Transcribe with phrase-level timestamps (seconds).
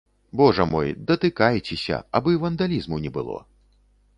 [0.39, 3.37] Божа мой, датыкайцеся, абы вандалізму не было.